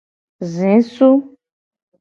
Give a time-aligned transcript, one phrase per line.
[0.53, 1.11] Zisu.